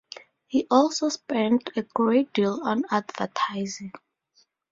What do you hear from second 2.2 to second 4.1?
deal on advertising.